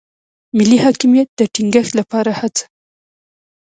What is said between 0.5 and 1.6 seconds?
ملي حاکمیت د